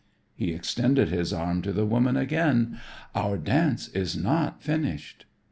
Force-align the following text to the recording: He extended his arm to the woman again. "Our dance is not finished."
He 0.33 0.51
extended 0.51 1.09
his 1.09 1.31
arm 1.31 1.61
to 1.61 1.71
the 1.71 1.85
woman 1.85 2.17
again. 2.17 2.79
"Our 3.13 3.37
dance 3.37 3.87
is 3.89 4.17
not 4.17 4.63
finished." 4.63 5.27